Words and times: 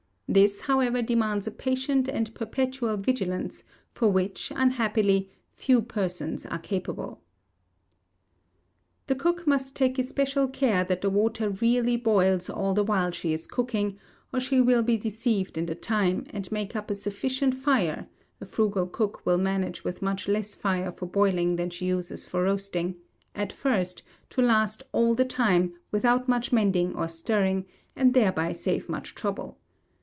This, 0.33 0.61
however, 0.61 1.01
demands 1.01 1.45
a 1.45 1.51
patient 1.51 2.07
and 2.07 2.33
perpetual 2.33 2.95
vigilance, 2.95 3.65
of 3.99 4.13
which, 4.13 4.49
unhappily, 4.55 5.29
few 5.51 5.81
persons 5.81 6.45
are 6.45 6.57
capable. 6.57 7.19
The 9.07 9.15
cook 9.15 9.45
must 9.45 9.75
take 9.75 9.99
especial 9.99 10.47
care 10.47 10.85
that 10.85 11.01
the 11.01 11.09
water 11.09 11.49
really 11.49 11.97
boils 11.97 12.49
all 12.49 12.73
the 12.73 12.81
while 12.85 13.11
she 13.11 13.33
is 13.33 13.45
cooking, 13.45 13.99
or 14.31 14.39
she 14.39 14.61
will 14.61 14.83
be 14.83 14.95
deceived 14.95 15.57
in 15.57 15.65
the 15.65 15.75
time; 15.75 16.23
and 16.29 16.49
make 16.49 16.77
up 16.77 16.89
a 16.89 16.95
sufficient 16.95 17.53
fire 17.53 18.07
(a 18.39 18.45
frugal 18.45 18.87
cook 18.87 19.25
will 19.25 19.37
manage 19.37 19.83
with 19.83 20.01
much 20.01 20.29
less 20.29 20.55
fire 20.55 20.93
for 20.93 21.07
boiling 21.07 21.57
than 21.57 21.69
she 21.69 21.87
uses 21.87 22.23
for 22.23 22.43
roasting) 22.43 22.95
at 23.35 23.51
first, 23.51 24.01
to 24.29 24.41
last 24.41 24.81
all 24.93 25.13
the 25.13 25.25
time, 25.25 25.73
without 25.91 26.29
much 26.29 26.53
mending 26.53 26.95
or 26.95 27.09
stirring, 27.09 27.65
and 27.97 28.13
thereby 28.13 28.53
save 28.53 28.87
much 28.87 29.13
trouble. 29.13 29.57